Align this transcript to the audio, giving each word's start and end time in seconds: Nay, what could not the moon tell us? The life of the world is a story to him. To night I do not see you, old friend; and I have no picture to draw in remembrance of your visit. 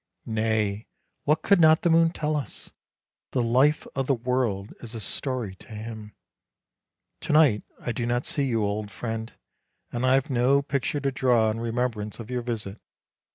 Nay, 0.25 0.87
what 1.25 1.43
could 1.43 1.59
not 1.61 1.83
the 1.83 1.89
moon 1.91 2.09
tell 2.09 2.35
us? 2.35 2.71
The 3.33 3.43
life 3.43 3.85
of 3.93 4.07
the 4.07 4.15
world 4.15 4.73
is 4.79 4.95
a 4.95 4.99
story 4.99 5.53
to 5.57 5.67
him. 5.67 6.15
To 7.19 7.33
night 7.33 7.61
I 7.79 7.91
do 7.91 8.07
not 8.07 8.25
see 8.25 8.45
you, 8.47 8.63
old 8.63 8.89
friend; 8.89 9.31
and 9.91 10.03
I 10.03 10.15
have 10.15 10.31
no 10.31 10.63
picture 10.63 11.01
to 11.01 11.11
draw 11.11 11.51
in 11.51 11.59
remembrance 11.59 12.17
of 12.17 12.31
your 12.31 12.41
visit. 12.41 12.81